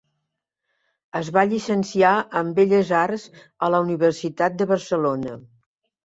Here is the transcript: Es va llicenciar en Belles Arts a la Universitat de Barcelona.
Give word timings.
Es 1.17 1.27
va 1.33 1.41
llicenciar 1.49 2.13
en 2.41 2.49
Belles 2.59 2.93
Arts 2.99 3.25
a 3.67 3.69
la 3.75 3.81
Universitat 3.83 4.55
de 4.63 4.67
Barcelona. 4.73 5.37